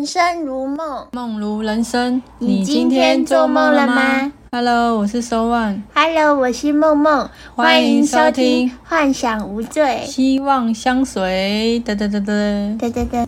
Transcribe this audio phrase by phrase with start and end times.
[0.00, 2.22] 人生如梦，梦如人生。
[2.38, 5.82] 你今天做梦了吗？Hello，我是 So One。
[5.92, 7.28] Hello，我是梦梦。
[7.54, 11.82] 欢迎收听《幻想无罪》，希望相随。
[11.84, 12.32] 哒哒哒哒
[12.78, 13.26] 哒哒哒。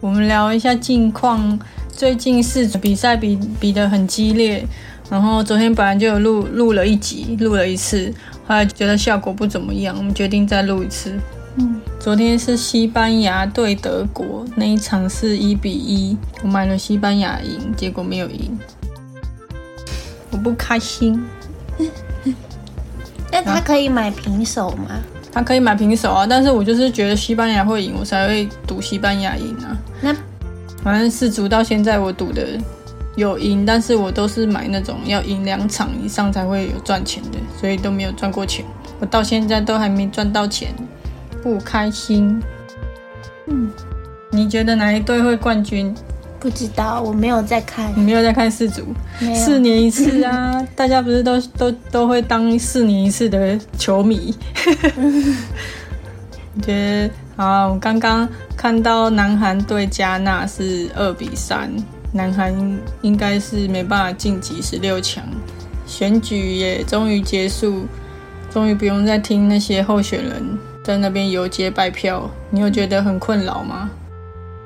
[0.00, 1.56] 我们聊一下近况。
[1.88, 4.66] 最近是比赛比比的很激烈，
[5.08, 8.12] 然后昨天本来就有录录了一集，录了一次，
[8.44, 11.16] 后来觉得效果不怎么样，我们决定再录一次。
[11.60, 18.56] 嗯，昨天是西班牙对德国那一场是一比一，我买了西班牙赢，结果没有赢，
[20.30, 21.20] 我不开心。
[23.32, 25.00] 那他可以买平手吗？
[25.32, 29.76] 他可以买平手啊，但是我就是觉得西班牙会赢，我才会赌西班牙赢啊。
[30.00, 30.14] 那
[30.84, 32.46] 反正四足到现在我赌的
[33.16, 38.64] 有赢，但是我都是买那种要赢两场以上才会有赚钱的，所以都没有赚过钱，
[39.00, 40.72] 我到现在都还没赚到钱。
[41.48, 42.38] 不开心。
[43.46, 43.70] 嗯，
[44.30, 45.94] 你觉得哪一队会冠军？
[46.38, 47.90] 不知道，我没有在看。
[47.96, 48.82] 你没有在看四组？
[49.34, 50.62] 四年一次啊！
[50.76, 54.34] 大家不是都都都会当四年一次的球迷？
[56.54, 57.68] 我 觉得好。
[57.68, 61.74] 我刚刚看到南韩对加纳是二比三，
[62.12, 62.54] 南韩
[63.00, 65.24] 应该是没办法晋级十六强。
[65.86, 67.86] 选举也终于结束，
[68.50, 70.58] 终于不用再听那些候选人。
[70.88, 73.90] 在那边游街拜票，你有觉得很困扰吗？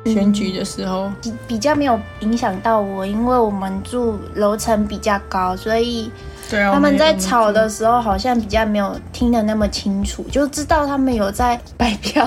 [0.07, 1.11] 选举的时候
[1.49, 6.09] 比较没有影响到我，因为我们住楼层比较高，所以
[6.49, 12.25] 对啊，他们在吵的时候好像比较没有听得那么清楚，就知道他们有在拜票。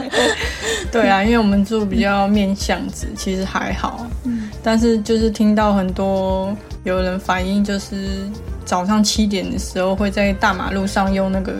[0.92, 4.06] 对啊，因为我们住比较面巷子，其实还好。
[4.24, 8.28] 嗯，但是就是听到很多有人反映，就是
[8.66, 11.54] 早上七点的时候会在大马路上用那个。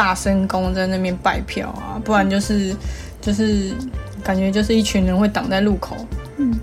[0.00, 2.74] 大声公在那边拜票啊，不然就是
[3.20, 3.70] 就是
[4.24, 5.94] 感觉就是一群人会挡在路口。
[6.38, 6.58] 嗯，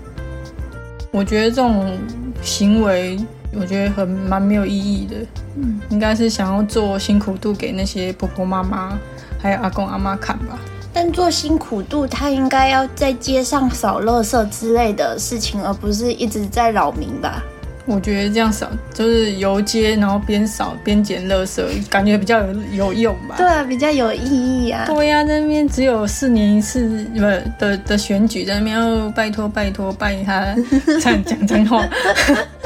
[1.12, 1.96] 我觉得这种
[2.42, 3.16] 行为
[3.54, 5.14] 我觉得很蛮没有意义的。
[5.54, 8.98] 嗯，应该是想要做辛苦度给那些婆婆妈妈
[9.38, 10.58] 还有阿公阿妈看吧。
[10.92, 17.40] 但做辛苦度，他应该要在街上扫垃圾之类的事情，而不是一直在扰民吧。
[17.88, 23.36] 我觉得这样扫就是游街，然后边扫边捡垃圾，感觉比较有有用吧？
[23.38, 24.84] 对啊，比较有意义啊。
[24.86, 27.20] 对呀，那边只有四年一次不
[27.58, 30.54] 的的选举，在那边要拜托拜托拜他，
[31.00, 31.88] 讲 讲真话，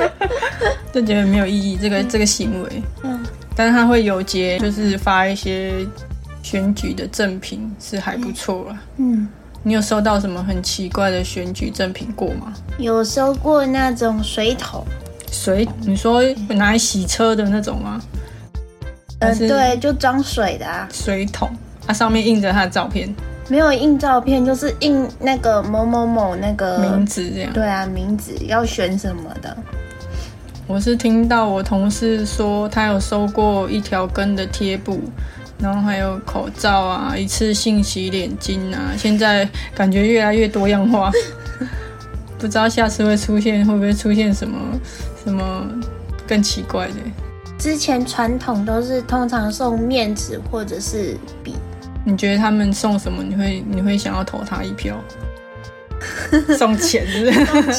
[0.92, 1.78] 就觉得没有意义。
[1.80, 3.24] 这个这个行为，嗯，
[3.54, 5.86] 但是他会游街，就是发一些
[6.42, 8.76] 选举的赠品，是还不错了。
[8.96, 9.28] 嗯，
[9.62, 12.52] 你有收到什么很奇怪的选举赠品过吗？
[12.78, 14.84] 有收过那种水桶。
[15.32, 18.00] 水，你说拿来洗车的那种吗？
[19.18, 20.86] 呃，对，就装水的啊。
[20.92, 21.50] 水桶，
[21.86, 23.12] 它上面印着他的照片。
[23.48, 27.52] 没有印照片，就是印那个某某某那个名字这样。
[27.52, 29.56] 对啊，名字要选什么的。
[30.66, 35.00] 我是听到我同事说，他有收过一条根的贴布，
[35.58, 41.10] 然后还有口罩啊，一次性洗脸巾啊，现在感觉越来越多样化。
[42.42, 44.58] 不知道下次会出现，会不会出现什么
[45.22, 45.64] 什么
[46.26, 46.94] 更奇怪的？
[47.56, 51.54] 之前传统都是通常送面纸或者是笔。
[52.04, 54.98] 你觉得他们送什么，你会你会想要投他一票？
[56.58, 57.30] 送钱是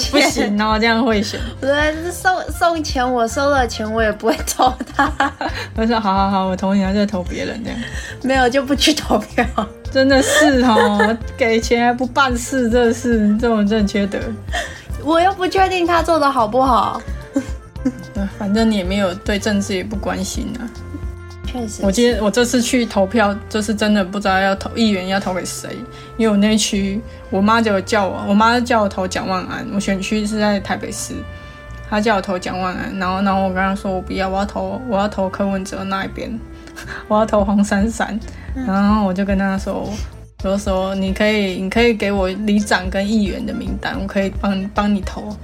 [0.10, 1.38] 不行哦，这样会选。
[1.60, 5.12] 不是送送钱，我收了钱我也不会投他。
[5.76, 7.78] 我说好好好，我投你，还是投别人这样？
[8.24, 9.46] 没有就不去投票。
[9.94, 14.18] 真的是哦，给钱还不办事，真的是这种真缺德。
[15.04, 17.00] 我又不确定他做的好不好。
[18.40, 20.66] 反正你也没有对政治也不关心啊。
[21.46, 21.84] 确实。
[21.84, 25.70] 我今天我这次去投票，就是真的不知道要投议员要投给谁，
[26.18, 27.00] 因为我那区
[27.30, 31.14] 我妈就叫我，我妈叫我投蒋万安，我选区是在台北市，
[31.88, 36.40] 她叫我投蒋万安，然后然后我跟她说我不要，我要投我要投柯文哲那一边，
[37.08, 38.20] 我要投黄珊珊。
[38.68, 39.90] 然后我就跟他说
[40.44, 45.36] ：“我就说你可以，你可以给我里长跟议员的名单，我可以帮帮你投。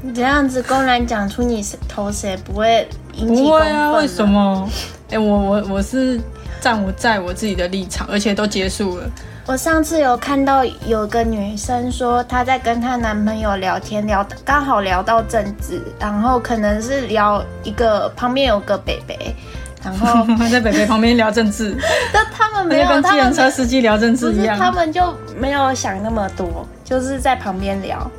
[0.00, 3.92] 你这样子公然讲出你是投谁，不会引起不会啊？
[3.92, 4.66] 为什么？
[5.10, 6.18] 哎，我我我是
[6.58, 9.04] 站我在我自己的立场，而且都结束了。
[9.44, 19.36] 我上次有看到有个女生说她在跟她男朋友聊天，聊刚好聊到政治，然后可能是聊一个旁边有个北北。”
[19.84, 21.76] 然后 在北北旁边聊政治，
[22.12, 28.10] 那他们没有跟计程车司机聊政治一样，他们就没有想那么多，就是在旁边聊，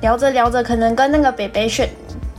[0.00, 1.88] 聊着聊着，可能跟那个北北选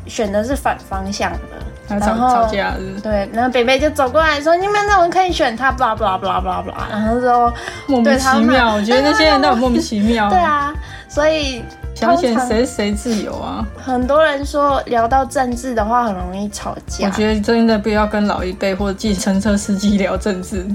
[0.07, 7.53] 选的是反方向的，然后吵架是是对，然后北北就走过来说：“你们怎么可以选他？”blah blah blah blah blah，然后说
[7.87, 10.29] 莫名其妙，我觉得那些人都很莫名其：“妙。
[10.31, 10.73] 对，啊。”
[11.09, 11.63] 所以
[11.99, 13.67] 想选谁谁自由啊。
[13.75, 17.07] 很多人说聊到政治的话很容易吵架。
[17.07, 20.65] 我觉得真的不要跟老一辈或者计程车司机聊政治，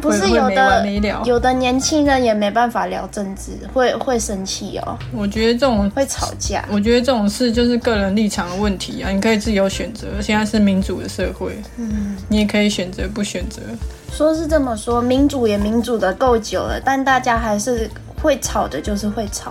[0.00, 0.86] 不是有的
[1.24, 6.64] 有的年轻人也没办法聊政治，会会生气哦，我觉得这种会吵架。
[6.70, 10.06] 我觉得这种事就是个人立场的问题啊，你可以自由选择。
[10.20, 13.60] 现在是民主的社会，嗯，你也可以选择不选择。
[14.12, 17.90] 说是这么说，民主也民主的够久了，但大家还是
[18.22, 19.50] 会吵的，就是会吵。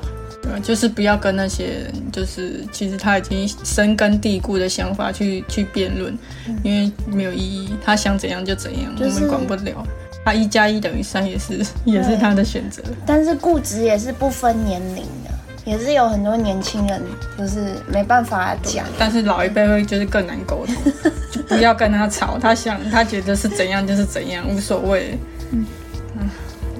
[0.52, 6.18] 对，就是不要跟那些人，就是其实他已经深根蒂固的想法去去辩论，
[6.64, 7.70] 因为没有意义。
[7.84, 9.86] 他想怎样就怎样，就是我们管不了。
[10.24, 12.84] 他一加一等于三也是也是他的选择。
[13.06, 15.32] 但是固执也是不分年龄的，
[15.66, 17.02] 也是有很多年轻人
[17.38, 18.86] 就是没办法讲。
[19.00, 20.76] 但是老一辈会就是更难沟通，
[21.32, 25.18] 就不要跟他吵，他想他觉得是怎样就是怎样，无所谓。
[25.52, 25.66] 嗯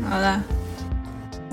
[0.10, 0.42] 好啦。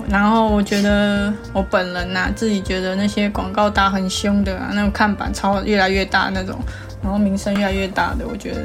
[0.09, 6.57] 然后我觉得我本人呐、自己觉得那些广告打很凶的啊，那种看板超越来越大那种，
[7.03, 8.61] 然后名声越来越大的，我觉得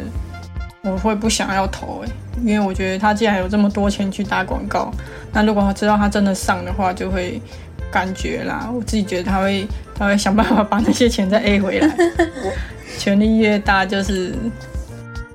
[0.83, 2.11] 我会不想要投诶、
[2.43, 4.91] 因为我觉得他既然有这么多钱去打广告，
[5.33, 7.41] 那如果他知道他真的上的话，就会
[7.91, 11.97] 感觉啦，我自己觉得他会他会想办法把那些钱再 A 回来。
[12.97, 14.33] 权力越大，就是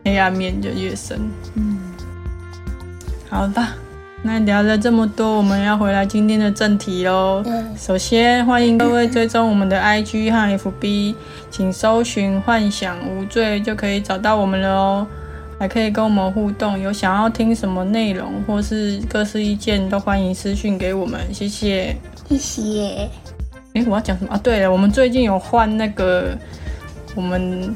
[0.05, 1.19] 黑暗面就越深。
[1.55, 1.77] 嗯，
[3.29, 3.75] 好吧，
[4.21, 7.41] 那聊了这么多，我们要回来今天的正题喽。
[7.43, 11.15] 对，首先，欢迎各位追踪我们的 IG 和 FB，
[11.49, 15.07] 请搜寻“幻想无罪”就可以找到我们了哦。
[15.57, 21.95] 还可以跟我们互动，有想要听什么内容或是各式意见，都欢迎私讯给我们，谢谢。
[22.27, 23.09] 谢谢。
[23.73, 24.39] 诶，我要讲什么啊？
[24.43, 26.37] 对了，我们最近有换那个
[27.15, 27.73] 我们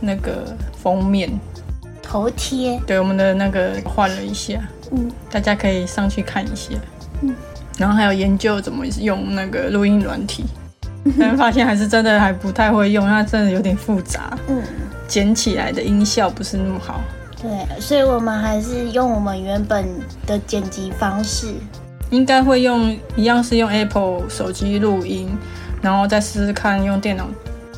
[0.00, 1.30] 那个封面，
[2.02, 4.60] 头贴，对我们的那个换了一下，
[4.94, 6.78] 嗯，大家可以上去看一些。
[7.22, 7.34] 嗯，
[7.78, 10.44] 然后还有研究怎么用那个录音软体，
[11.18, 14.62] 但发现还是真的还不太会用，它真的有点复杂，嗯，
[15.08, 17.00] 剪起来的音效不是那么好。
[17.42, 19.84] 对，所以我们还是用我们原本
[20.26, 21.54] 的剪辑方式。
[22.10, 25.28] 应该会用一样是用 Apple 手机录音，
[25.82, 27.26] 然后再试试看用电脑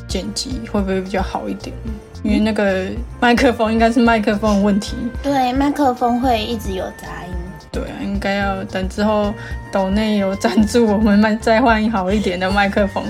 [0.07, 1.75] 剪辑会不会比较好一点。
[2.23, 2.87] 因为那个
[3.19, 7.33] 麦克风应该是麦克风的问题，对，麦克风会一直有杂音。
[7.71, 9.31] 对啊，应该要等之后
[9.71, 13.03] 抖内有赞助，我们麦再换好一点的麦克风。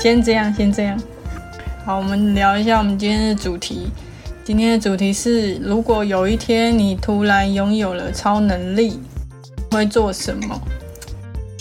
[0.00, 0.98] 先这样，先这样。
[1.84, 3.88] 好，我们聊一下我们今天的主题。
[4.44, 9.00] 今天的主题是：如果有一天你突然拥有了超能力，
[9.72, 10.60] 会做什么？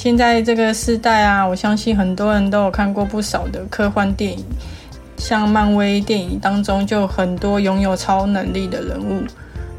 [0.06, 4.46] 现在这个时代啊，我相信很多人都有看过不少的科幻电影，
[5.18, 9.24] 像漫威电影当中就很多拥有超能力的人物。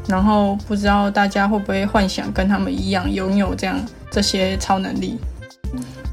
[0.05, 3.79] 然后不知道大家会不会幻想跟他们一样拥有这样
[4.11, 5.17] 这些超能力？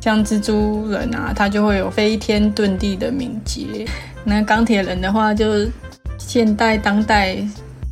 [0.00, 3.84] 像蜘蛛人啊，他就会有飞天遁地的敏捷。
[4.22, 5.66] 那钢铁人的话，就
[6.18, 7.36] 现代当代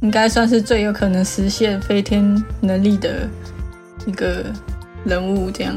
[0.00, 3.28] 应该算是最有可能实现飞天能力的
[4.06, 4.44] 一个
[5.04, 5.74] 人物这样。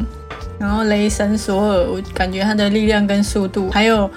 [0.58, 4.10] 然后雷神索尔，我感觉他的力量跟速度，还有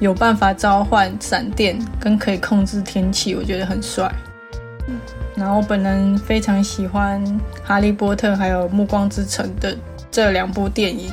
[0.00, 4.12] 有办法召唤闪电跟可以控制天气，我觉得很帅。
[5.36, 7.24] 然后我本人非常喜欢
[7.64, 9.76] 《哈利波特》还有《暮光之城》的
[10.10, 11.10] 这两部电影，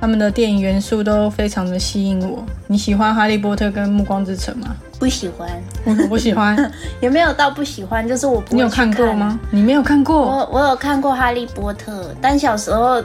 [0.00, 2.44] 他们的电影元素都非常的吸引我。
[2.66, 4.74] 你喜欢《哈利波特》跟《暮光之城》吗？
[4.98, 5.50] 不喜欢，
[5.84, 6.72] 我 我不喜欢。
[7.00, 9.38] 也没有到不喜欢，就是我不你有看过吗？
[9.50, 10.20] 你没有看过？
[10.20, 13.02] 我我有看过《哈利波特》，但小时候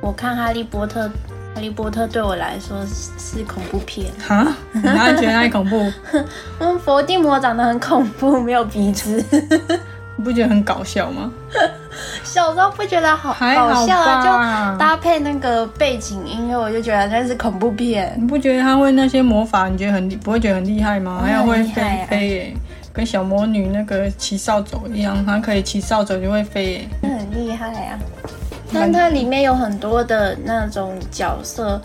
[0.00, 1.06] 我看《哈利波特》，
[1.54, 4.10] 《哈利波特》对我来说是是恐怖片。
[4.26, 4.46] 哈？
[4.72, 5.92] 你哪里觉得哪里恐怖？
[6.60, 9.24] 嗯，伏地魔长得很恐怖，没有鼻子。
[10.16, 11.32] 你 不觉得很搞笑吗？
[12.22, 18.14] 小时候不觉得好好搞笑啊，就搭配那个背景音乐，我就觉得那是恐怖片。
[18.18, 21.20] 你不觉得他会那些魔法，你觉得很厉不会觉得很厉害吗？
[21.22, 22.56] 嗯还有会飞飞耶，
[22.92, 26.88] 跟小魔女那个骑扫帚一样，他可以骑扫帚就会飞耶。
[27.00, 27.98] 那很厉害啊！
[28.72, 31.80] 但它里面有很多的那种角色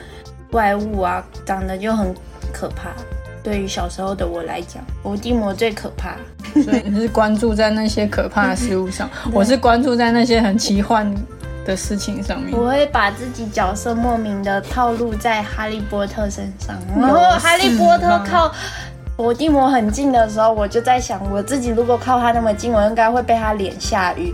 [0.49, 2.13] 怪物啊，长得就很
[2.51, 2.89] 可怕。
[3.43, 6.15] 对于小时候的我来讲，伏地魔最可怕。
[6.61, 11.11] 所以你是关注在那些可怕的事物上， 我是关注在那些很奇幻
[11.65, 12.55] 的事情上面。
[12.55, 18.53] 我会把自己角色莫名的套路在哈利波特身上，然后哈利波特靠
[19.17, 24.33] 伏地魔很近的时候，我就在想，我自己如果靠他那么近，我应该会被他脸吓晕。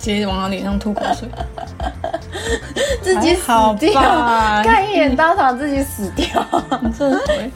[0.00, 1.28] 直接往他脸上吐口水。
[3.02, 3.46] 自己死
[3.78, 4.00] 掉，
[4.64, 6.26] 看 一眼当场自己死掉。
[6.98, 7.50] 这回，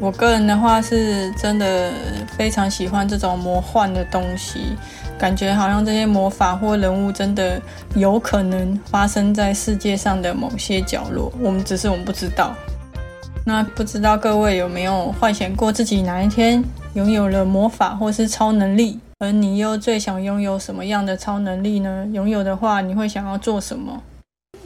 [0.00, 1.92] 我个人的话是真的
[2.36, 4.76] 非常喜欢这种魔幻的东西，
[5.18, 7.60] 感觉好像这些魔法或人物真的
[7.94, 12.52] 有可能发生在世界上的某些角落，我们只是我们不知道。
[13.44, 16.62] 那不知道各位有没有幻想过自己哪一天
[16.94, 19.00] 拥有了魔法或是超能力？
[19.22, 22.04] 而你又最想拥有什么样的超能力呢？
[22.12, 24.02] 拥有的话，你会想要做什么？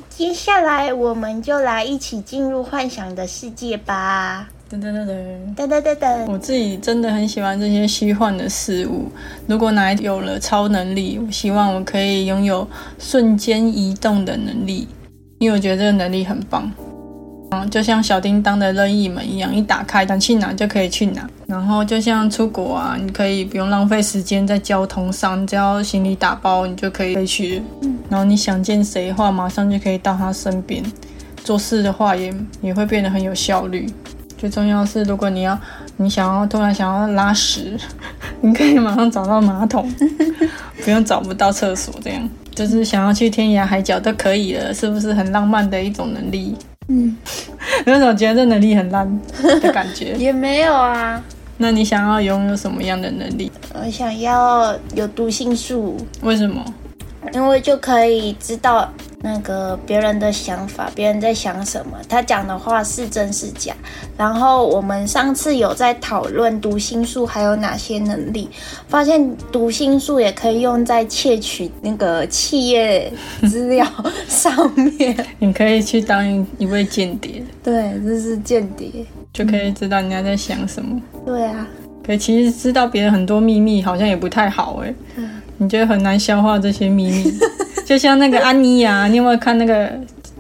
[0.08, 4.48] 接下来，我们就来一起进入幻想的世界吧！
[4.70, 6.32] 噔噔噔噔噔噔噔噔。
[6.32, 9.12] 我自己真的很喜欢这些虚幻的事物。
[9.46, 12.66] 如果哪有了超能力，我希望我可以拥有
[12.98, 14.88] 瞬间移动的能力，
[15.38, 16.72] 因为我觉得这个能力很棒。
[17.50, 21.28] 嗯，就像小叮当的任意门一样，一打开想去哪就可以去哪。
[21.46, 27.62] 然后就像出国啊，你可以不用浪费时间在交通上，只要行李打包，你就可以飞去。
[28.08, 30.82] 然后你想见谁的话，马上就可以到他身边。
[31.44, 33.86] 做事的话也也会变得很有效率。
[34.36, 35.56] 最重要是，如果你要
[35.96, 37.78] 你想要突然想要拉屎，
[38.40, 39.88] 你可以马上找到马桶，
[40.84, 46.56] 不用找不到厕所，这样就是想要去天涯海角都可以了，是不是很浪漫的一种能力？
[46.88, 47.16] 嗯，
[47.86, 49.20] 有种觉得这能力很烂
[49.60, 51.22] 的感觉，也没有啊。
[51.58, 53.50] 那你想要拥有什么样的能力？
[53.74, 55.96] 我想要有读心术。
[56.22, 56.62] 为什么？
[57.32, 58.88] 因为就可以知道。
[59.22, 63.74] 那个别人的想法，别人在想什么，他讲的话是真是假。
[64.16, 68.48] 然后我们上次有在讨论读心术还有哪些能力，
[68.88, 73.12] 发现读心术也可以用在窃取那个企业
[73.48, 73.86] 资料
[74.28, 75.16] 上面。
[75.38, 78.90] 你可以去当一 位间谍，对，这是间谍，
[79.32, 81.00] 就可以知道人家在想什么。
[81.24, 81.66] 对啊，
[82.06, 84.94] 可其实知道别人很多秘密好像也不太好哎，
[85.58, 87.32] 你觉得很难消化这些秘密。
[87.86, 89.88] 就像那个安妮亚，你有没有看那个《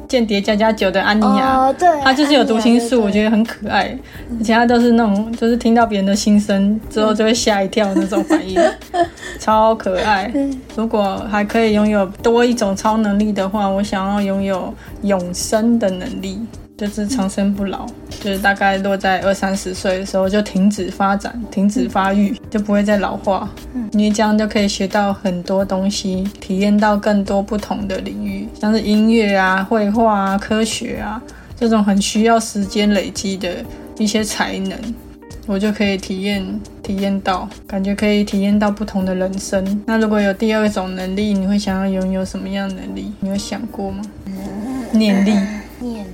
[0.08, 1.56] 间谍加加九》的安妮亚？
[1.56, 3.96] 哦，对，她就是有读心术，我觉得很可爱。
[4.36, 8.60] 而且她都是那种，就是听到别人的心声之后就会吓一跳那种反应，
[9.38, 10.28] 超可爱。
[10.74, 16.44] 如果还可以拥有多一种超能力的话，我想要拥有永生的能力。
[16.76, 17.86] 就是长生不老，
[18.20, 23.48] 就是大概落在二三十岁的时候就停止发展、停止发育，就不会再老化。
[23.74, 31.22] 嗯，你这样就可以学到很多东西，体验到更多不同的领域，像是音乐啊、绘画啊、科学啊
[31.58, 33.64] 这种很需要时间累积的
[33.98, 34.78] 一些才能，
[35.46, 36.44] 我就可以体验、
[36.82, 39.82] 体验到，感觉可以体验到不同的人生。
[39.86, 43.12] 那如果有第二种能力，你会想要拥有什么样的能力？
[43.20, 44.02] 你有想过吗？
[44.92, 45.32] 念力。
[45.80, 46.04] 念。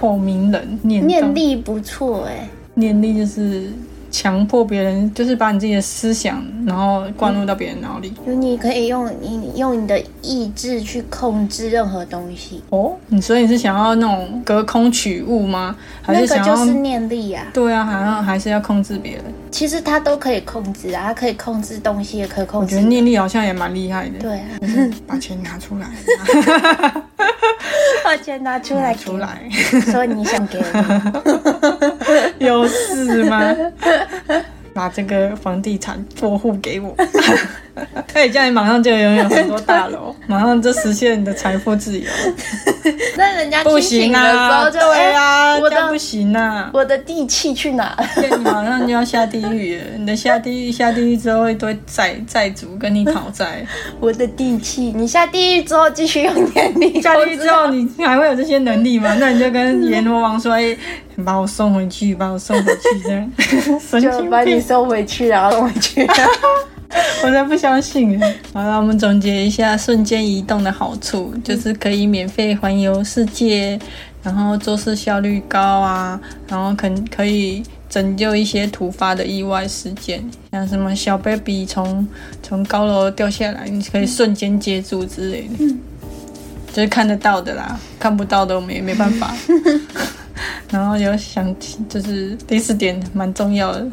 [0.00, 3.72] 透明人念念力不错哎，念力就是
[4.10, 8.12] 强迫别人，就是把你自己的思想，然后灌入到别人脑里。
[8.24, 12.94] 就你可以用你用你的意志去控制任何东西哦。
[13.08, 15.74] 你所以你是想要那种隔空取物吗？
[16.06, 17.46] 那个就是念力呀。
[17.52, 19.24] 对啊，好像还是要控制别人。
[19.50, 22.76] 其实他都可以控制啊，他可以控制东西，也可以控制。
[22.76, 24.18] 我觉得念力好像也蛮厉害的。
[24.20, 24.46] 对啊，
[25.08, 25.90] 把钱拿出来。
[28.04, 29.48] 把钱拿出来，出来，
[29.90, 33.42] 说你想给我， 有事吗？
[34.74, 36.94] 把这个房地产过户给我，
[38.12, 42.06] 可以这样，你马上就拥有很多大楼， 马上就实现你的财富自由。
[43.16, 47.96] 那人家不行啊，对啊，我的不行啊，我的地契去哪？
[48.16, 53.64] 你马上就要下地狱了，你的下地狱，下地狱之后一堆债债主跟你讨债。
[54.00, 59.16] 我的地契，你下地狱之后继续用能力，下地狱之后你还会有这些能力吗？
[59.20, 60.76] 那你就跟阎罗王说，哎，
[61.22, 63.00] 把我送回去，把我送回去，
[63.90, 66.06] 这样，就把你送回去，然后送回去。
[67.24, 68.20] 我才不相信！
[68.52, 73.76] 好了，我们总结一下瞬间移动的好处，就是可以免费环游世界，
[74.22, 82.06] 然后做事效率高啊，然后可可以拯救一些突发的意外事件，像什么小 baby 从
[82.42, 85.74] 从高楼掉下来，你可以瞬间接住之类的，
[86.72, 89.34] 就是看得到的啦，看不到的我们也没办法。
[90.70, 91.54] 然后有想，
[91.88, 93.86] 就是第四点蛮重要的。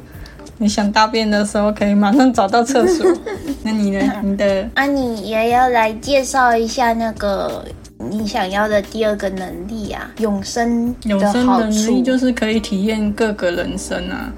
[0.57, 3.05] 你想大便的时候，可以马上找到厕所。
[3.63, 3.99] 那你呢？
[4.23, 7.65] 你的啊，你也要来介绍一下那个
[7.97, 10.95] 你想要的第二个能力啊，永生。
[11.05, 14.31] 永生能力就是可以体验各个人生啊。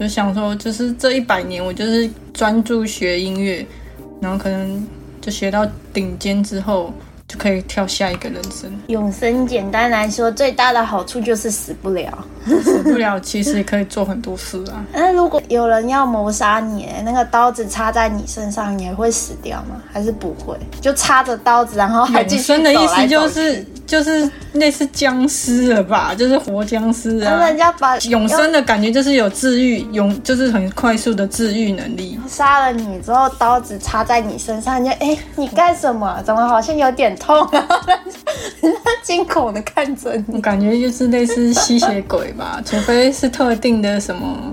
[0.00, 3.66] 就想说，就是这一百年，我就是专注学音乐，
[4.20, 4.86] 然后可能
[5.20, 6.92] 就学到顶尖之后，
[7.28, 8.72] 就可以跳下一个人生。
[8.86, 12.26] 永生简单来说，最大的好处就是死不了。
[12.64, 14.82] 死不了，其实可以做很多事啊。
[14.94, 19.82] 那如果有人要谋杀你，那个刀子插在你身上，你会死掉吗？
[19.92, 20.58] 还是不会？
[20.80, 27.46] 就插着刀子，然后还继续永生的意思就是就是类似僵尸了吧，就是活僵尸啊。
[27.46, 32.20] 人家把永生的感觉就是有治愈，永就是很快速的治愈能力。
[32.28, 36.22] 杀了你之后，刀子插在你身上，你就哎、你干什么？
[36.22, 37.34] 怎么好像有点痛？
[37.50, 37.76] 然后
[38.60, 40.38] 人家惊恐的看着你我。
[40.38, 44.50] 感觉就是类似吸血鬼吧， 除非是特定的什么、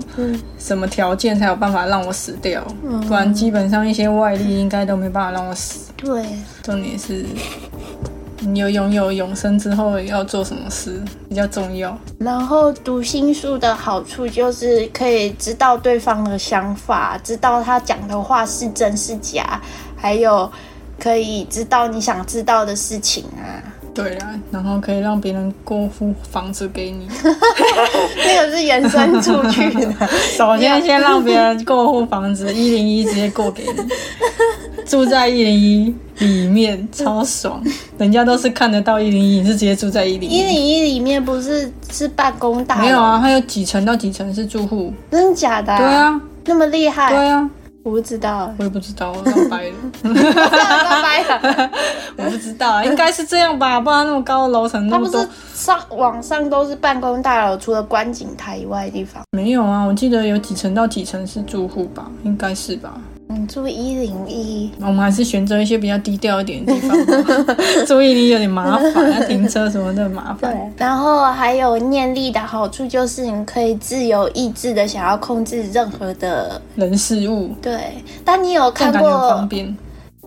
[0.58, 2.66] 什么条件才有办法让我死掉，
[3.06, 5.90] 不然基本上一些外力应该都没办法让我死。
[5.96, 6.24] 对，
[6.62, 7.24] 重点是，
[8.46, 11.96] 你有拥有永生之后要做什么事比较重要。
[12.18, 19.60] 然后读心术的好处就是可以知道对方的想法，知道他讲的话是真是假，
[19.96, 20.50] 还有
[20.98, 23.62] 可以知道你想知道的事情啊。
[23.94, 27.08] 对啊，然后可以让别人过户房子给你。
[28.26, 30.08] 那个是延伸出去的。
[30.36, 37.62] 首先先让别人过户房子， 一零一直接过给你，住在一零一里面超爽，
[37.98, 40.82] 人家都是看得到一零一，你是直接住在一零一零一。
[40.82, 42.82] 里面不是是办公大楼？
[42.82, 44.92] 没有啊，它有几层到几层是住户？
[45.10, 47.12] 真的假的、对，啊，那么厉害？
[47.12, 47.50] 对啊，
[47.82, 51.70] 我不知道，我也不知道，我乱掰了，拜拜了。
[52.16, 55.38] 我不知道，应该是这样吧，不然那么高的楼层那么多它不是。
[55.54, 59.22] 上网上都是办公大楼，除了观景台以外的地方。
[59.32, 62.94] 没有啊，我记得有几层到几层是住户吧，应该是吧。
[63.46, 66.96] 嗯，住一零一，我们还是选择一些比较低调一点的地方，
[67.86, 76.60] 注意力有点麻烦，要停车什么的麻对烦。，然后还有念力的好处就是你可以自由意志的想要控制任何的。
[76.74, 77.78] 人事物，对，
[78.24, 79.76] 但你有看过便。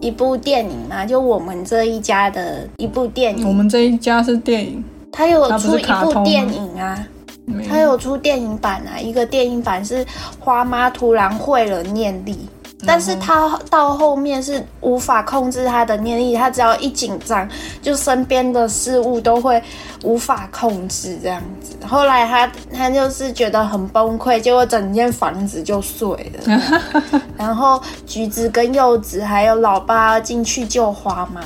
[0.02, 1.06] 一部电影吗？
[1.06, 7.06] 就我们这一家的一部电影，我们这一家是电影，它有出一部电影啊。
[7.44, 10.06] 没它有出电影版啊，一个电影版是
[10.40, 12.48] 花妈突然会了念力，
[12.86, 17.48] 但是他到后面是无法控制他的念力，他只要一紧张，
[17.82, 19.62] 就身边的事物都会
[20.04, 21.76] 无法控制这样子。
[21.86, 26.62] 后来他他就是觉得很崩溃，结果整间房子就碎了。
[27.38, 31.42] 然后橘子跟柚子还有老爸进去救花妈。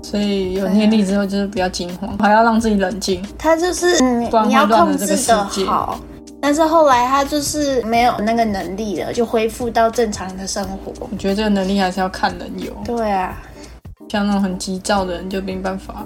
[0.00, 3.22] 所以有念力之后就是比较惊慌，还要让自己冷静。
[3.36, 6.00] 他就是嗯你要控制的好，
[6.40, 10.92] 但是后来他就是没有那个能力了，就恢复到正常的生活。
[11.00, 13.36] 我觉得这个能力还是要看人有，对啊，
[14.08, 16.04] 像那种很急躁的人就没办法，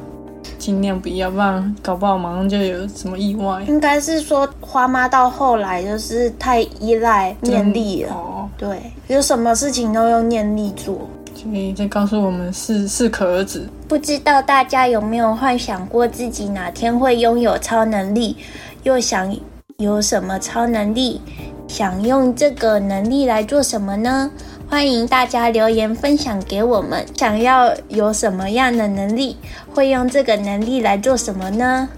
[0.59, 3.63] 尽量不要，不然搞不好马上就有什么意外。
[3.69, 11.09] 应该是说花妈到后来就是太依赖念力了，哦，对，有什么事情都用念力做。
[11.35, 13.67] 所以这告诉我们适适可而止。
[13.89, 18.37] 不知道大家有没有幻想过自己哪天会拥有超能力，
[18.85, 19.35] 又想
[19.83, 21.21] 有什么超能力，
[21.67, 24.31] 想用这个能力来做什么呢？
[24.71, 29.37] 欢迎大家留言分享给我们，想要有什么样的能力，
[29.75, 31.89] 会用这个能力来做什么呢？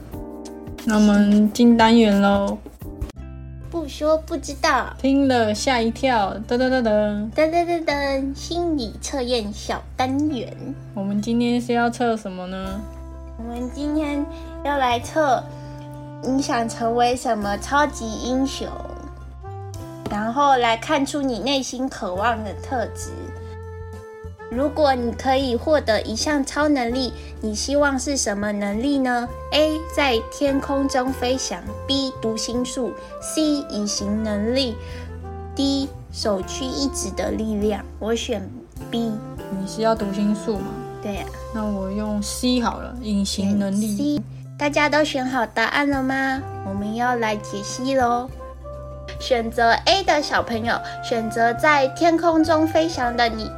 [0.86, 2.58] 那我们进单元喽，
[3.70, 4.92] 不说不知道。
[4.98, 7.30] 听了吓一跳，噔噔噔噔。
[7.32, 10.56] 噔噔噔噔，心理测验小单元。
[10.94, 12.80] 我们今天是要测什么呢？
[13.38, 14.24] 我们今天
[14.64, 15.42] 要来测
[16.26, 18.66] 你想成为什么超级英雄，
[20.10, 23.10] 然后来看出你内心渴望的特质。
[24.50, 29.78] 如果你可以获得一项超能力，你希望是什么能力呢？A.
[29.94, 32.12] 在天空中飞翔；B.
[32.22, 33.66] 读心术；C.
[33.68, 34.76] 隐形能力
[35.54, 35.88] ；D.
[36.12, 37.84] 首屈一指的力量。
[37.98, 38.48] 我选
[38.90, 39.12] B。
[39.60, 40.66] 你是要读心术吗？
[41.02, 44.16] 对呀、那我用 C 好了，隐形能力。
[44.16, 44.22] C，
[44.56, 46.40] 大家都选好答案了吗？
[46.64, 48.28] 我们要来解析喽。
[49.18, 53.50] 选择 A 的小朋友，选择在天空中飞翔的你，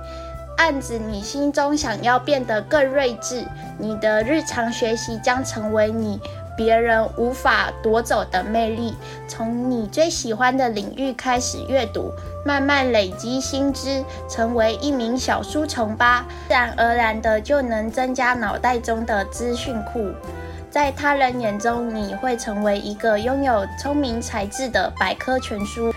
[0.57, 3.45] 暗指你心中想要变得更睿智。
[3.79, 6.19] 你的日常学习将成为你
[6.57, 8.97] 别人无法夺走的魅力。
[9.29, 12.11] 从你最喜欢的领域开始阅读，
[12.45, 16.25] 慢慢累积新知，成为一名小书虫吧。
[16.49, 20.11] 自然而然的就能增加脑袋中的资讯库。
[20.77, 25.91] 在他人眼中，你会成为一个拥有聪明才智的百科全书，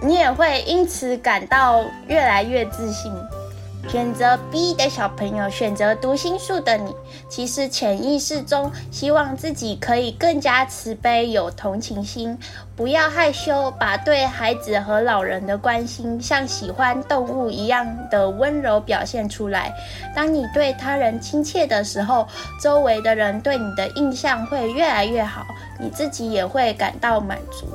[0.00, 3.12] 你也会因此感到越来越自信。
[3.90, 6.94] 选择 B 的小朋友，选择读心术的你，
[7.28, 12.38] 其实潜意识中希望自己可以更加慈悲、有同情心，
[12.76, 19.72] 不要害羞，把对孩子和老人的关心像喜欢动物一样的温柔表现出来。
[20.14, 22.28] 当你对他人亲切的时候，
[22.62, 25.44] 周围的人对你的印象会越来越好，
[25.80, 27.66] 你自己也会感到满足。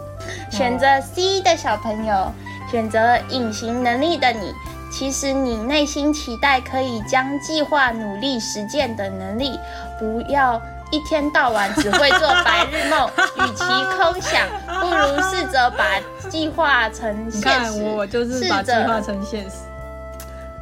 [0.49, 2.31] 选择 C 的小朋友，
[2.71, 4.53] 选择隐形能力的你。
[4.97, 9.59] 其实你内心期待可以将计划努力实践的能力，
[9.99, 13.09] 不要一天到晚只会做白日梦。
[13.35, 13.63] 与其
[13.97, 14.47] 空想，
[14.79, 17.83] 不如试着把计划成现实。
[17.83, 19.57] 我就是把计划成现实。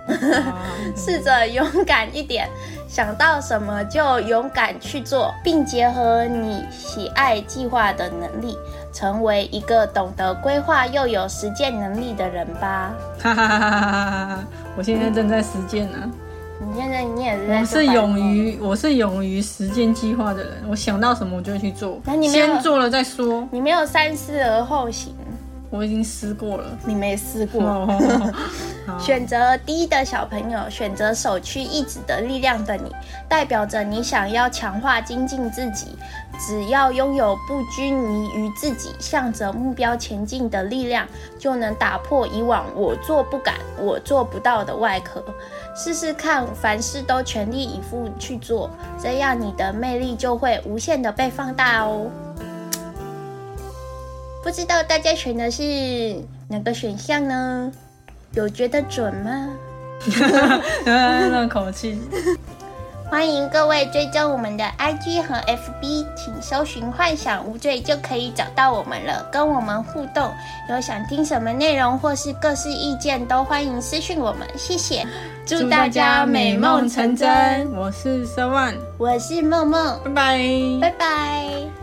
[0.97, 2.49] 试着勇敢一点，
[2.93, 8.55] 想到什么就勇敢去做，并结合你喜爱计划的能力，
[8.93, 12.93] 成为一个懂得规划又有实践能力的人吧。
[13.19, 14.43] 哈哈哈哈哈哈！
[14.77, 15.97] 我现在正在实践呢。
[16.59, 17.51] 你现在你也是？
[17.51, 21.99] 我是勇于我是勇于实践计划的人，我想到什么我就去做。
[22.05, 23.43] 那你先做了再说。
[23.49, 25.15] 你没有三思而后行。
[25.73, 27.87] 我已经撕过了，你没撕过。
[28.99, 32.93] 选择 D 的小朋友，选择首屈一指的力量的你，
[33.27, 35.97] 代表着你想要强化精进自己。
[36.39, 41.07] 只要拥有不拘泥于自己、向着目标前进的力量，
[41.39, 45.23] 就能打破以往“我做不敢、我做不到”的外壳。
[45.75, 48.69] 试试看，凡事都全力以赴去做，
[49.01, 52.11] 这样你的魅力就会无限的被放大哦。
[54.43, 55.63] 不知道大家选的是
[56.49, 57.71] 哪个选项呢？
[58.33, 59.49] 有觉得准吗？
[60.85, 61.99] 那口气。
[63.09, 70.31] 欢迎各位追踪我们的 IG 和 FB，请搜寻“幻想无罪”就可以找到我们了，跟我们互动。
[70.67, 74.47] 有想听什么内容或是各式意见，都欢迎私讯我们。
[74.57, 75.05] 谢谢，
[75.45, 77.71] 祝大家美梦成真。
[77.75, 80.49] 我是 Seven，我是梦梦，拜拜，
[80.81, 81.82] 拜拜。